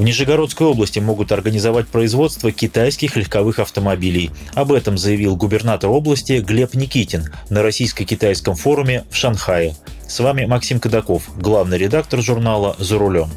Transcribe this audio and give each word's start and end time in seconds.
В 0.00 0.02
Нижегородской 0.02 0.66
области 0.66 0.98
могут 0.98 1.30
организовать 1.30 1.86
производство 1.86 2.50
китайских 2.50 3.16
легковых 3.16 3.58
автомобилей. 3.58 4.30
Об 4.54 4.72
этом 4.72 4.96
заявил 4.96 5.36
губернатор 5.36 5.90
области 5.90 6.40
Глеб 6.40 6.72
Никитин 6.72 7.26
на 7.50 7.62
российско-китайском 7.62 8.54
форуме 8.54 9.04
в 9.10 9.16
Шанхае. 9.16 9.76
С 10.08 10.20
вами 10.20 10.46
Максим 10.46 10.80
Кадаков, 10.80 11.24
главный 11.36 11.76
редактор 11.76 12.22
журнала 12.22 12.76
«За 12.78 12.96
рулем». 12.96 13.28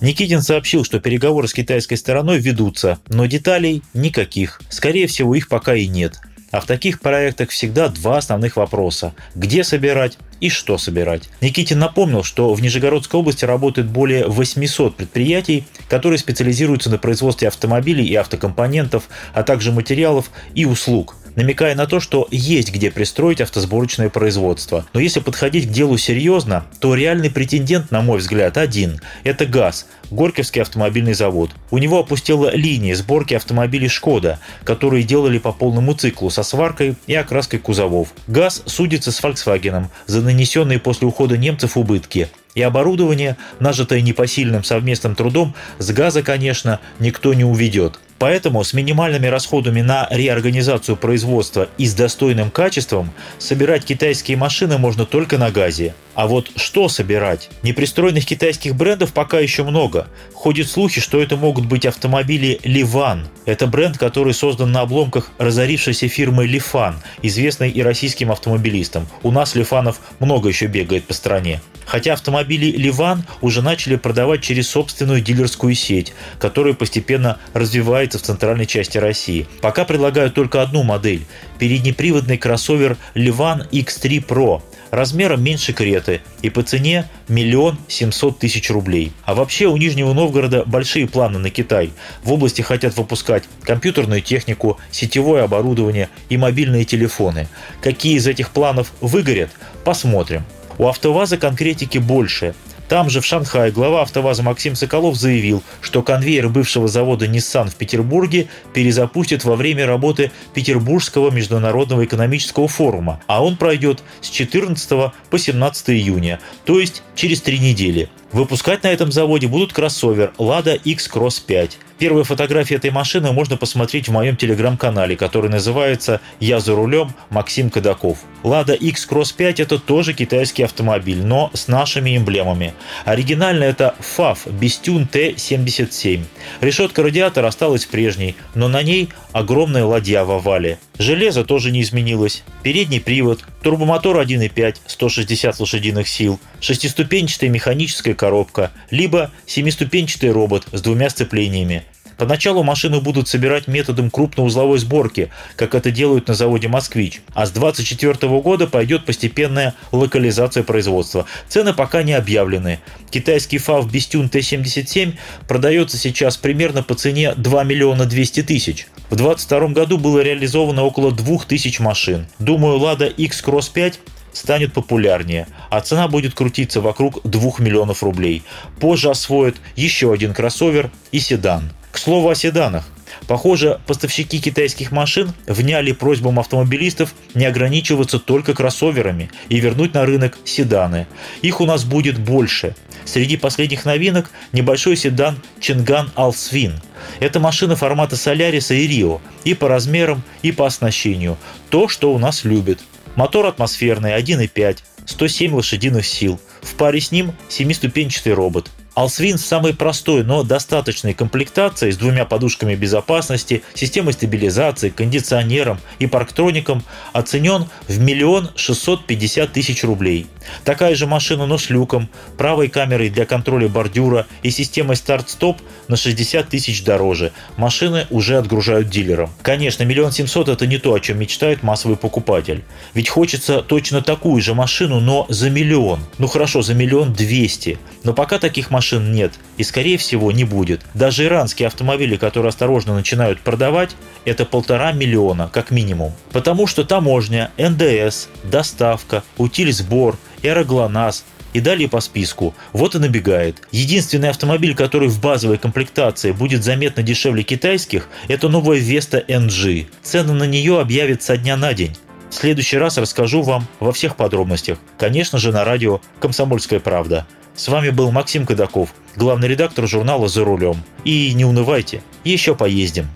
Никитин 0.00 0.42
сообщил, 0.42 0.84
что 0.84 1.00
переговоры 1.00 1.48
с 1.48 1.52
китайской 1.52 1.96
стороной 1.96 2.38
ведутся, 2.38 3.00
но 3.08 3.26
деталей 3.26 3.82
никаких. 3.94 4.60
Скорее 4.68 5.08
всего, 5.08 5.34
их 5.34 5.48
пока 5.48 5.74
и 5.74 5.88
нет. 5.88 6.20
А 6.54 6.60
в 6.60 6.66
таких 6.66 7.00
проектах 7.00 7.50
всегда 7.50 7.88
два 7.88 8.18
основных 8.18 8.54
вопроса. 8.54 9.12
Где 9.34 9.64
собирать 9.64 10.18
и 10.38 10.50
что 10.50 10.78
собирать. 10.78 11.28
Никитин 11.40 11.80
напомнил, 11.80 12.22
что 12.22 12.54
в 12.54 12.62
Нижегородской 12.62 13.18
области 13.18 13.44
работает 13.44 13.88
более 13.88 14.28
800 14.28 14.94
предприятий, 14.94 15.64
которые 15.88 16.16
специализируются 16.16 16.90
на 16.90 16.98
производстве 16.98 17.48
автомобилей 17.48 18.06
и 18.06 18.14
автокомпонентов, 18.14 19.08
а 19.32 19.42
также 19.42 19.72
материалов 19.72 20.30
и 20.54 20.64
услуг 20.64 21.16
намекая 21.36 21.74
на 21.74 21.86
то, 21.86 22.00
что 22.00 22.28
есть 22.30 22.72
где 22.72 22.90
пристроить 22.90 23.40
автосборочное 23.40 24.08
производство. 24.08 24.86
Но 24.92 25.00
если 25.00 25.20
подходить 25.20 25.68
к 25.68 25.72
делу 25.72 25.98
серьезно, 25.98 26.64
то 26.80 26.94
реальный 26.94 27.30
претендент, 27.30 27.90
на 27.90 28.02
мой 28.02 28.18
взгляд, 28.18 28.56
один– 28.56 29.00
это 29.24 29.46
ГАЗ, 29.46 29.86
Горьковский 30.10 30.62
автомобильный 30.62 31.14
завод. 31.14 31.50
У 31.70 31.78
него 31.78 31.98
опустела 31.98 32.54
линия 32.54 32.94
сборки 32.94 33.34
автомобилей 33.34 33.88
«Шкода», 33.88 34.38
которые 34.64 35.02
делали 35.02 35.38
по 35.38 35.52
полному 35.52 35.94
циклу 35.94 36.30
со 36.30 36.42
сваркой 36.42 36.94
и 37.06 37.14
окраской 37.14 37.58
кузовов. 37.58 38.08
ГАЗ 38.26 38.62
судится 38.66 39.12
с 39.12 39.20
Volkswagen 39.20 39.86
за 40.06 40.20
нанесенные 40.20 40.78
после 40.78 41.08
ухода 41.08 41.36
немцев 41.36 41.76
убытки. 41.76 42.28
И 42.54 42.62
оборудование, 42.62 43.36
нажитое 43.58 44.00
непосильным 44.00 44.62
совместным 44.62 45.16
трудом, 45.16 45.54
с 45.78 45.90
газа, 45.90 46.22
конечно, 46.22 46.78
никто 47.00 47.34
не 47.34 47.44
уведет. 47.44 47.98
Поэтому 48.18 48.62
с 48.62 48.72
минимальными 48.72 49.26
расходами 49.26 49.80
на 49.80 50.08
реорганизацию 50.10 50.96
производства 50.96 51.68
и 51.78 51.86
с 51.86 51.94
достойным 51.94 52.50
качеством 52.50 53.12
собирать 53.38 53.84
китайские 53.84 54.36
машины 54.36 54.78
можно 54.78 55.04
только 55.04 55.36
на 55.38 55.50
газе. 55.50 55.94
А 56.14 56.26
вот 56.28 56.50
что 56.56 56.88
собирать? 56.88 57.50
Непристроенных 57.62 58.24
китайских 58.24 58.76
брендов 58.76 59.12
пока 59.12 59.40
еще 59.40 59.64
много. 59.64 60.06
Ходят 60.32 60.68
слухи, 60.68 61.00
что 61.00 61.20
это 61.20 61.36
могут 61.36 61.66
быть 61.66 61.86
автомобили 61.86 62.60
«Ливан». 62.62 63.28
Это 63.46 63.66
бренд, 63.66 63.98
который 63.98 64.32
создан 64.32 64.72
на 64.72 64.82
обломках 64.82 65.32
разорившейся 65.38 66.08
фирмы 66.08 66.46
«Лифан», 66.46 66.96
известной 67.22 67.70
и 67.70 67.82
российским 67.82 68.30
автомобилистам. 68.30 69.08
У 69.22 69.30
нас 69.30 69.54
«Лифанов» 69.54 70.00
много 70.20 70.48
еще 70.48 70.66
бегает 70.66 71.04
по 71.04 71.14
стране. 71.14 71.60
Хотя 71.86 72.14
автомобили 72.14 72.66
«Ливан» 72.66 73.24
уже 73.40 73.60
начали 73.60 73.96
продавать 73.96 74.42
через 74.42 74.68
собственную 74.68 75.20
дилерскую 75.20 75.74
сеть, 75.74 76.14
которая 76.38 76.74
постепенно 76.74 77.38
развивается 77.52 78.18
в 78.18 78.22
центральной 78.22 78.66
части 78.66 78.98
России. 78.98 79.46
Пока 79.60 79.84
предлагают 79.84 80.34
только 80.34 80.62
одну 80.62 80.82
модель– 80.82 81.26
переднеприводный 81.58 82.38
кроссовер 82.38 82.96
«Ливан 83.14 83.66
X3 83.70 84.26
Pro», 84.26 84.62
размером 84.94 85.42
меньше 85.42 85.72
Креты 85.72 86.20
и 86.42 86.50
по 86.50 86.62
цене 86.62 87.08
миллион 87.28 87.78
семьсот 87.88 88.38
тысяч 88.38 88.70
рублей. 88.70 89.12
А 89.24 89.34
вообще 89.34 89.66
у 89.66 89.76
Нижнего 89.76 90.12
Новгорода 90.12 90.64
большие 90.64 91.06
планы 91.06 91.38
на 91.38 91.50
Китай. 91.50 91.92
В 92.22 92.32
области 92.32 92.62
хотят 92.62 92.96
выпускать 92.96 93.44
компьютерную 93.62 94.22
технику, 94.22 94.78
сетевое 94.90 95.42
оборудование 95.42 96.08
и 96.28 96.36
мобильные 96.36 96.84
телефоны. 96.84 97.48
Какие 97.80 98.16
из 98.16 98.26
этих 98.26 98.50
планов 98.50 98.92
выгорят, 99.00 99.50
посмотрим. 99.84 100.44
У 100.78 100.86
АвтоВАЗа 100.86 101.36
конкретики 101.36 101.98
больше– 101.98 102.54
там 102.88 103.08
же, 103.10 103.20
в 103.20 103.26
Шанхае, 103.26 103.72
глава 103.72 104.02
АвтоВАЗа 104.02 104.42
Максим 104.42 104.76
Соколов 104.76 105.16
заявил, 105.16 105.62
что 105.80 106.02
конвейер 106.02 106.48
бывшего 106.48 106.86
завода 106.88 107.26
Nissan 107.26 107.70
в 107.70 107.76
Петербурге 107.76 108.48
перезапустят 108.72 109.44
во 109.44 109.56
время 109.56 109.86
работы 109.86 110.30
Петербургского 110.52 111.30
международного 111.30 112.04
экономического 112.04 112.68
форума, 112.68 113.20
а 113.26 113.44
он 113.44 113.56
пройдет 113.56 114.02
с 114.20 114.28
14 114.28 115.12
по 115.30 115.38
17 115.38 115.90
июня, 115.90 116.40
то 116.64 116.78
есть 116.78 117.02
через 117.14 117.40
три 117.40 117.58
недели. 117.58 118.08
Выпускать 118.32 118.82
на 118.82 118.88
этом 118.88 119.12
заводе 119.12 119.46
будут 119.46 119.72
кроссовер 119.72 120.32
Lada 120.38 120.80
X-Cross 120.82 121.42
5. 121.46 121.78
Первые 121.98 122.24
фотографии 122.24 122.74
этой 122.74 122.90
машины 122.90 123.30
можно 123.30 123.56
посмотреть 123.56 124.08
в 124.08 124.12
моем 124.12 124.36
телеграм-канале, 124.36 125.16
который 125.16 125.48
называется 125.48 126.20
«Я 126.40 126.58
за 126.58 126.74
рулем. 126.74 127.14
Максим 127.30 127.70
Кадаков». 127.70 128.18
Lada 128.42 128.76
X-Cross 128.76 129.34
5– 129.36 129.60
это 129.60 129.78
тоже 129.78 130.12
китайский 130.12 130.64
автомобиль, 130.64 131.24
но 131.24 131.50
с 131.54 131.68
нашими 131.68 132.16
эмблемами. 132.16 132.74
Оригинально 133.04 133.62
это 133.64 133.94
FAV 134.00 134.38
Bestune 134.46 135.08
T77. 135.08 136.24
Решетка 136.60 137.02
радиатора 137.04 137.46
осталась 137.46 137.86
прежней, 137.86 138.34
но 138.56 138.66
на 138.66 138.82
ней 138.82 139.10
огромная 139.32 139.84
ладья 139.84 140.24
в 140.24 140.32
овале. 140.32 140.78
Железо 140.98 141.44
тоже 141.44 141.72
не 141.72 141.82
изменилось. 141.82 142.44
Передний 142.62 143.00
привод, 143.00 143.44
турбомотор 143.62 144.16
1.5, 144.18 144.76
160 144.86 145.58
лошадиных 145.58 146.06
сил, 146.06 146.38
шестиступенчатая 146.60 147.50
механическая 147.50 148.14
коробка, 148.14 148.70
либо 148.90 149.32
семиступенчатый 149.46 150.30
робот 150.30 150.66
с 150.72 150.80
двумя 150.80 151.10
сцеплениями. 151.10 151.84
Поначалу 152.16 152.62
машину 152.62 153.00
будут 153.00 153.28
собирать 153.28 153.66
методом 153.66 154.10
крупноузловой 154.10 154.78
сборки, 154.78 155.30
как 155.56 155.74
это 155.74 155.90
делают 155.90 156.28
на 156.28 156.34
заводе 156.34 156.68
«Москвич», 156.68 157.22
а 157.34 157.46
с 157.46 157.50
2024 157.50 158.40
года 158.40 158.66
пойдет 158.66 159.04
постепенная 159.04 159.74
локализация 159.92 160.62
производства. 160.62 161.26
Цены 161.48 161.74
пока 161.74 162.02
не 162.02 162.12
объявлены. 162.12 162.80
Китайский 163.10 163.58
FAV 163.58 163.88
Bestune 163.90 164.30
T77 164.30 165.14
продается 165.48 165.96
сейчас 165.96 166.36
примерно 166.36 166.82
по 166.82 166.94
цене 166.94 167.34
2 167.36 167.64
миллиона 167.64 168.06
200 168.06 168.42
тысяч. 168.42 168.86
В 169.10 169.16
2022 169.16 169.68
году 169.68 169.98
было 169.98 170.20
реализовано 170.20 170.82
около 170.82 171.12
2000 171.12 171.82
машин. 171.82 172.26
Думаю, 172.38 172.78
Lada 172.78 173.12
X-Cross 173.12 173.70
5 173.72 174.00
станет 174.32 174.72
популярнее, 174.72 175.46
а 175.70 175.80
цена 175.80 176.08
будет 176.08 176.34
крутиться 176.34 176.80
вокруг 176.80 177.20
2 177.24 177.52
миллионов 177.58 178.02
рублей. 178.02 178.42
Позже 178.80 179.10
освоят 179.10 179.56
еще 179.76 180.12
один 180.12 180.34
кроссовер 180.34 180.90
и 181.12 181.20
седан. 181.20 181.70
К 181.94 181.98
слову 181.98 182.28
о 182.28 182.34
седанах. 182.34 182.82
Похоже, 183.28 183.78
поставщики 183.86 184.40
китайских 184.40 184.90
машин 184.90 185.32
вняли 185.46 185.92
просьбам 185.92 186.40
автомобилистов 186.40 187.14
не 187.34 187.46
ограничиваться 187.46 188.18
только 188.18 188.52
кроссоверами 188.52 189.30
и 189.48 189.60
вернуть 189.60 189.94
на 189.94 190.04
рынок 190.04 190.36
седаны. 190.44 191.06
Их 191.40 191.60
у 191.60 191.66
нас 191.66 191.84
будет 191.84 192.18
больше. 192.18 192.74
Среди 193.04 193.36
последних 193.36 193.84
новинок 193.84 194.32
небольшой 194.50 194.96
седан 194.96 195.38
Чинган 195.60 196.10
Алсвин. 196.16 196.80
Это 197.20 197.38
машина 197.38 197.76
формата 197.76 198.16
Соляриса 198.16 198.74
и 198.74 198.88
Рио 198.88 199.20
и 199.44 199.54
по 199.54 199.68
размерам, 199.68 200.24
и 200.42 200.50
по 200.50 200.66
оснащению. 200.66 201.38
То, 201.70 201.86
что 201.86 202.12
у 202.12 202.18
нас 202.18 202.42
любят. 202.42 202.80
Мотор 203.14 203.46
атмосферный 203.46 204.18
1.5, 204.20 204.78
107 205.06 205.54
лошадиных 205.54 206.04
сил. 206.04 206.40
В 206.60 206.74
паре 206.74 207.00
с 207.00 207.12
ним 207.12 207.34
семиступенчатый 207.48 208.34
робот. 208.34 208.68
Алсвин 208.94 209.38
с 209.38 209.44
самой 209.44 209.74
простой, 209.74 210.22
но 210.22 210.44
достаточной 210.44 211.14
комплектацией 211.14 211.92
с 211.92 211.96
двумя 211.96 212.24
подушками 212.24 212.76
безопасности, 212.76 213.62
системой 213.74 214.12
стабилизации, 214.12 214.90
кондиционером 214.90 215.80
и 215.98 216.06
парктроником 216.06 216.84
оценен 217.12 217.66
в 217.88 217.98
миллион 217.98 218.50
шестьсот 218.54 219.04
пятьдесят 219.04 219.52
тысяч 219.52 219.82
рублей. 219.82 220.26
Такая 220.64 220.94
же 220.94 221.06
машина, 221.06 221.46
но 221.46 221.58
с 221.58 221.70
люком, 221.70 222.08
правой 222.36 222.68
камерой 222.68 223.10
для 223.10 223.26
контроля 223.26 223.68
бордюра 223.68 224.26
и 224.42 224.50
системой 224.50 224.94
старт-стоп 224.96 225.58
на 225.88 225.96
60 225.96 226.48
тысяч 226.48 226.84
дороже. 226.84 227.32
Машины 227.56 228.06
уже 228.10 228.36
отгружают 228.36 228.90
дилерам. 228.90 229.30
Конечно, 229.42 229.84
миллион 229.84 230.12
семьсот 230.12 230.48
это 230.48 230.66
не 230.66 230.76
то, 230.76 230.92
о 230.92 231.00
чем 231.00 231.18
мечтает 231.18 231.62
массовый 231.62 231.96
покупатель. 231.96 232.62
Ведь 232.92 233.08
хочется 233.08 233.62
точно 233.62 234.02
такую 234.02 234.42
же 234.42 234.54
машину, 234.54 235.00
но 235.00 235.24
за 235.30 235.48
миллион. 235.48 236.00
Ну 236.18 236.26
хорошо, 236.26 236.60
за 236.60 236.74
миллион 236.74 237.14
двести. 237.14 237.78
Но 238.02 238.12
пока 238.12 238.38
таких 238.38 238.70
машин 238.70 238.83
машин 238.84 239.12
нет 239.12 239.32
и, 239.56 239.62
скорее 239.62 239.96
всего, 239.96 240.30
не 240.30 240.44
будет. 240.44 240.82
Даже 240.92 241.24
иранские 241.24 241.68
автомобили, 241.68 242.16
которые 242.16 242.50
осторожно 242.50 242.94
начинают 242.94 243.40
продавать, 243.40 243.96
это 244.26 244.44
полтора 244.44 244.92
миллиона, 244.92 245.48
как 245.50 245.70
минимум. 245.70 246.12
Потому 246.32 246.66
что 246.66 246.84
таможня, 246.84 247.50
НДС, 247.56 248.28
доставка, 248.42 249.22
утиль-сбор, 249.38 250.18
эроглонас, 250.42 251.24
И 251.54 251.60
далее 251.60 251.88
по 251.88 252.00
списку. 252.00 252.52
Вот 252.72 252.96
и 252.96 252.98
набегает. 252.98 253.56
Единственный 253.70 254.28
автомобиль, 254.30 254.74
который 254.74 255.08
в 255.08 255.20
базовой 255.20 255.56
комплектации 255.56 256.32
будет 256.32 256.64
заметно 256.64 257.04
дешевле 257.04 257.44
китайских, 257.44 258.08
это 258.26 258.48
новая 258.48 258.80
Vesta 258.80 259.24
NG. 259.24 259.86
Цены 260.02 260.32
на 260.34 260.44
нее 260.44 260.80
объявят 260.80 261.22
со 261.22 261.36
дня 261.36 261.56
на 261.56 261.72
день. 261.72 261.96
В 262.28 262.34
следующий 262.34 262.76
раз 262.76 262.98
расскажу 262.98 263.42
вам 263.42 263.68
во 263.78 263.92
всех 263.92 264.16
подробностях. 264.16 264.78
Конечно 264.98 265.38
же, 265.38 265.52
на 265.52 265.64
радио 265.64 266.00
«Комсомольская 266.18 266.80
правда». 266.80 267.24
С 267.54 267.68
вами 267.68 267.90
был 267.90 268.10
Максим 268.10 268.46
Кадаков, 268.46 268.88
главный 269.14 269.46
редактор 269.46 269.86
журнала 269.86 270.26
«За 270.26 270.44
рулем». 270.44 270.82
И 271.04 271.32
не 271.34 271.44
унывайте, 271.44 272.02
еще 272.24 272.56
поездим. 272.56 273.06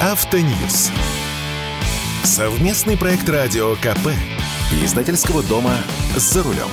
Автоньюз. 0.00 0.90
Совместный 2.24 2.96
проект 2.96 3.28
радио 3.28 3.76
КП. 3.76 4.08
Издательского 4.82 5.44
дома 5.44 5.76
«За 6.16 6.42
рулем». 6.42 6.68